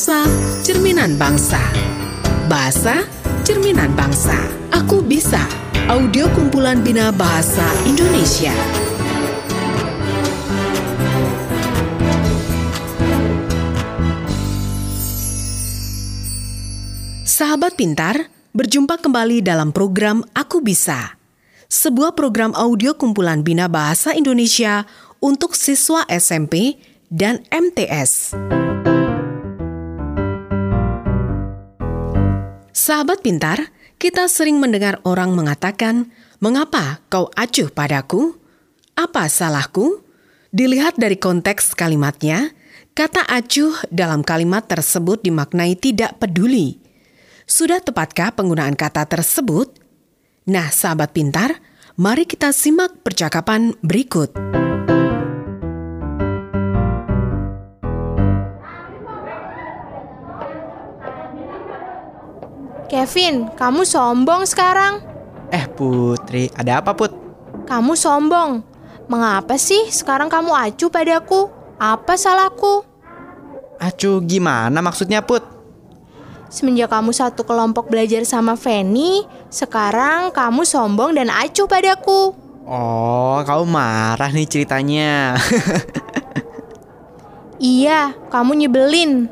[0.00, 0.24] Bahasa
[0.64, 1.60] Cerminan Bangsa.
[2.48, 3.04] Bahasa
[3.44, 4.32] Cerminan Bangsa.
[4.72, 5.44] Aku Bisa.
[5.92, 8.48] Audio kumpulan Bina Bahasa Indonesia.
[17.28, 21.20] Sahabat pintar, berjumpa kembali dalam program Aku Bisa.
[21.68, 24.88] Sebuah program audio kumpulan Bina Bahasa Indonesia
[25.20, 26.80] untuk siswa SMP
[27.12, 28.32] dan MTS.
[32.80, 33.68] Sahabat pintar,
[34.00, 36.08] kita sering mendengar orang mengatakan,
[36.40, 38.40] "Mengapa kau acuh padaku?
[38.96, 40.00] Apa salahku?"
[40.48, 42.56] Dilihat dari konteks kalimatnya,
[42.96, 46.80] kata acuh dalam kalimat tersebut dimaknai tidak peduli.
[47.44, 49.76] Sudah tepatkah penggunaan kata tersebut?
[50.48, 51.60] Nah, sahabat pintar,
[52.00, 54.32] mari kita simak percakapan berikut.
[62.90, 64.98] Kevin, kamu sombong sekarang.
[65.54, 67.14] Eh Putri, ada apa Put?
[67.62, 68.66] Kamu sombong.
[69.06, 71.46] Mengapa sih sekarang kamu acuh padaku?
[71.78, 72.82] Apa salahku?
[73.78, 75.46] Acuh gimana maksudnya Put?
[76.50, 79.22] Semenjak kamu satu kelompok belajar sama Feni,
[79.54, 82.34] sekarang kamu sombong dan acuh padaku.
[82.66, 85.38] Oh, kamu marah nih ceritanya.
[87.62, 89.30] iya, kamu nyebelin.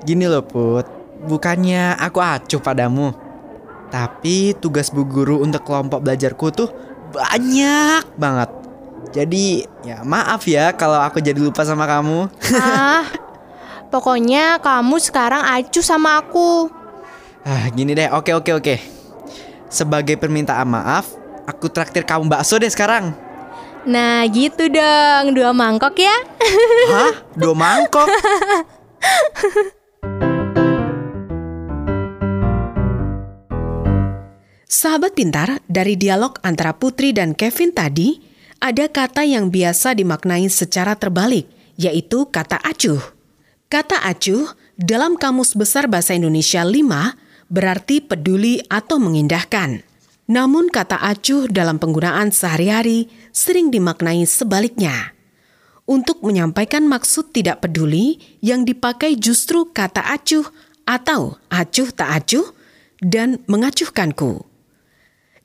[0.00, 0.95] Gini loh Put,
[1.26, 3.12] bukannya aku acuh padamu.
[3.90, 6.70] Tapi tugas bu guru untuk kelompok belajarku tuh
[7.14, 8.50] banyak banget.
[9.14, 12.26] Jadi ya maaf ya kalau aku jadi lupa sama kamu.
[12.58, 13.06] ah,
[13.92, 16.70] pokoknya kamu sekarang acuh sama aku.
[17.46, 18.74] Ah, gini deh, oke oke oke.
[19.70, 21.14] Sebagai permintaan maaf,
[21.46, 23.14] aku traktir kamu bakso deh sekarang.
[23.86, 26.16] Nah gitu dong, dua mangkok ya.
[26.90, 27.14] Hah?
[27.38, 28.10] Dua mangkok?
[34.66, 38.18] Sahabat pintar, dari dialog antara Putri dan Kevin tadi,
[38.58, 41.46] ada kata yang biasa dimaknai secara terbalik,
[41.78, 42.98] yaitu kata acuh.
[43.70, 46.82] Kata acuh dalam Kamus Besar Bahasa Indonesia 5
[47.46, 49.86] berarti peduli atau mengindahkan.
[50.26, 55.14] Namun kata acuh dalam penggunaan sehari-hari sering dimaknai sebaliknya.
[55.86, 60.50] Untuk menyampaikan maksud tidak peduli yang dipakai justru kata acuh
[60.82, 62.50] atau acuh tak acuh
[62.98, 64.55] dan mengacuhkanku.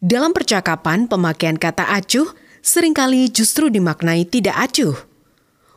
[0.02, 2.26] Dalam percakapan, pemakaian kata acuh
[2.66, 4.98] sering kali justru dimaknai tidak acuh.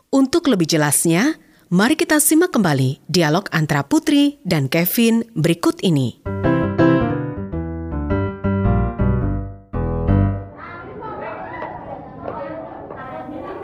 [0.08, 1.36] Untuk lebih jelasnya,
[1.68, 6.24] mari kita simak kembali dialog antara Putri dan Kevin berikut ini.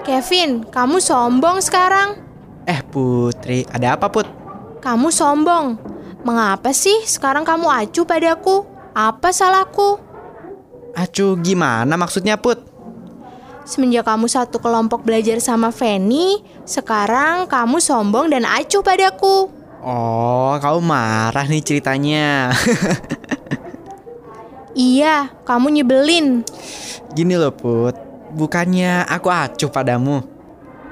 [0.05, 2.21] Kevin, kamu sombong sekarang.
[2.69, 4.29] Eh Putri, ada apa Put?
[4.85, 5.81] Kamu sombong.
[6.21, 8.69] Mengapa sih sekarang kamu acuh padaku?
[8.93, 10.10] Apa salahku?
[10.95, 12.59] Acuh gimana maksudnya Put?
[13.69, 19.47] Semenjak kamu satu kelompok belajar sama Feni, sekarang kamu sombong dan acuh padaku.
[19.81, 22.51] Oh, kamu marah nih ceritanya.
[24.75, 26.43] iya, kamu nyebelin.
[27.15, 27.95] Gini loh Put,
[28.35, 30.25] bukannya aku acuh padamu.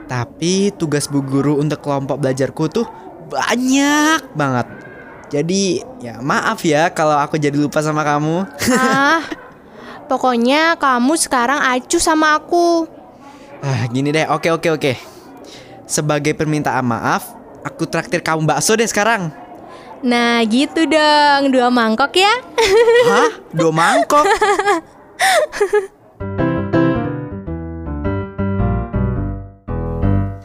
[0.08, 2.86] Tapi tugas bu guru untuk kelompok belajarku tuh
[3.28, 4.66] banyak banget.
[5.28, 8.48] Jadi ya maaf ya kalau aku jadi lupa sama kamu.
[8.72, 9.20] ah,
[10.08, 12.88] pokoknya kamu sekarang acuh sama aku.
[13.60, 14.92] Ah, gini deh, oke oke oke.
[15.84, 19.28] Sebagai permintaan maaf, aku traktir kamu bakso deh sekarang.
[20.00, 22.32] Nah gitu dong, dua mangkok ya.
[23.12, 23.30] Hah?
[23.52, 24.24] Dua mangkok?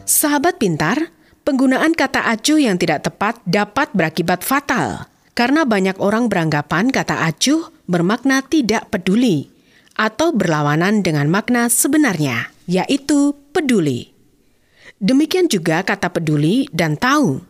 [0.04, 1.14] Sahabat pintar,
[1.46, 5.06] penggunaan kata acuh yang tidak tepat dapat berakibat fatal.
[5.34, 9.53] Karena banyak orang beranggapan kata acuh bermakna tidak peduli
[9.94, 14.10] atau berlawanan dengan makna sebenarnya, yaitu peduli.
[14.98, 17.42] Demikian juga kata peduli dan tahu.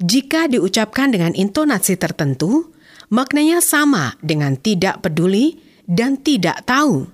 [0.00, 2.72] Jika diucapkan dengan intonasi tertentu,
[3.12, 7.04] maknanya sama dengan tidak peduli dan tidak tahu.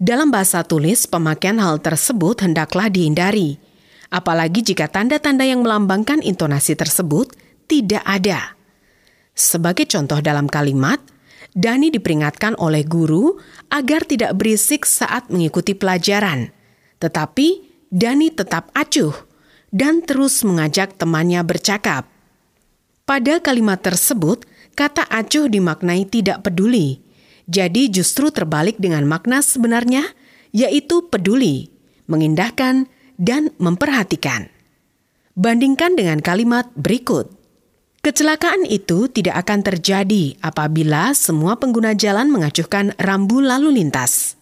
[0.00, 3.60] Dalam bahasa tulis, pemakaian hal tersebut hendaklah dihindari,
[4.08, 7.30] apalagi jika tanda-tanda yang melambangkan intonasi tersebut
[7.68, 8.56] tidak ada.
[9.36, 10.98] Sebagai contoh dalam kalimat,
[11.50, 13.38] Dani diperingatkan oleh guru
[13.74, 16.54] agar tidak berisik saat mengikuti pelajaran.
[17.02, 17.48] Tetapi
[17.90, 19.14] Dani tetap acuh
[19.74, 22.06] dan terus mengajak temannya bercakap.
[23.02, 24.46] Pada kalimat tersebut,
[24.78, 27.02] kata acuh dimaknai tidak peduli.
[27.50, 30.06] Jadi justru terbalik dengan makna sebenarnya,
[30.54, 31.74] yaitu peduli,
[32.06, 32.86] mengindahkan,
[33.18, 34.46] dan memperhatikan.
[35.34, 37.39] Bandingkan dengan kalimat berikut.
[38.00, 44.40] Kecelakaan itu tidak akan terjadi apabila semua pengguna jalan mengacuhkan rambu lalu lintas.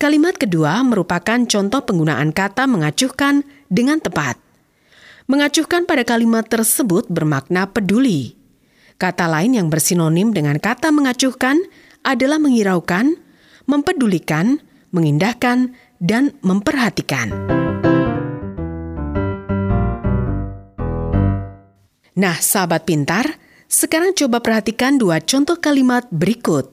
[0.00, 4.40] Kalimat kedua merupakan contoh penggunaan kata mengacuhkan dengan tepat.
[5.28, 8.32] Mengacuhkan pada kalimat tersebut bermakna peduli.
[8.96, 11.60] Kata lain yang bersinonim dengan kata mengacuhkan
[12.00, 13.12] adalah menghiraukan,
[13.68, 14.56] mempedulikan,
[14.88, 17.28] mengindahkan, dan memperhatikan.
[22.20, 26.68] Nah, sahabat pintar, sekarang coba perhatikan dua contoh kalimat berikut.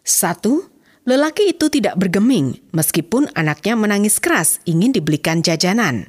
[0.00, 0.72] Satu,
[1.04, 6.08] lelaki itu tidak bergeming meskipun anaknya menangis keras ingin dibelikan jajanan.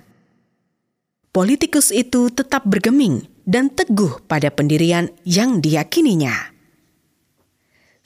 [1.35, 6.55] Politikus itu tetap bergeming dan teguh pada pendirian yang diyakininya.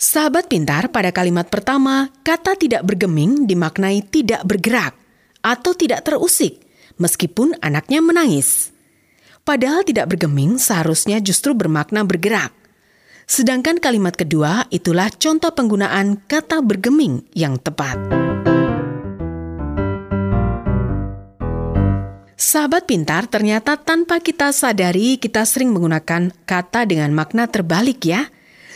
[0.01, 4.97] Sahabat pintar, pada kalimat pertama, kata tidak bergeming dimaknai tidak bergerak
[5.45, 6.65] atau tidak terusik
[6.97, 8.74] meskipun anaknya menangis.
[9.45, 12.49] Padahal tidak bergeming seharusnya justru bermakna bergerak.
[13.29, 17.93] Sedangkan kalimat kedua itulah contoh penggunaan kata bergeming yang tepat.
[22.33, 28.25] Sahabat pintar, ternyata tanpa kita sadari kita sering menggunakan kata dengan makna terbalik ya.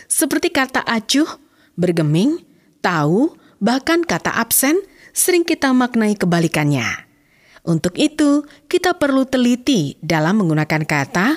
[0.05, 1.41] Seperti kata acuh,
[1.73, 2.45] bergeming,
[2.85, 4.77] tahu, bahkan kata absen
[5.17, 7.08] sering kita maknai kebalikannya.
[7.67, 11.27] Untuk itu, kita perlu teliti dalam menggunakan kata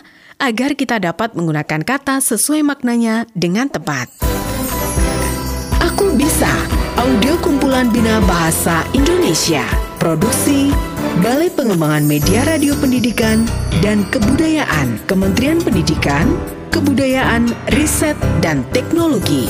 [0.42, 4.10] agar kita dapat menggunakan kata sesuai maknanya dengan tepat.
[5.82, 6.50] Aku bisa,
[6.98, 9.62] audio kumpulan Bina Bahasa Indonesia,
[10.02, 10.74] produksi
[11.22, 13.44] Balai Pengembangan Media Radio Pendidikan
[13.84, 16.26] dan Kebudayaan, Kementerian Pendidikan,
[16.72, 19.46] Kebudayaan, Riset, dan Teknologi.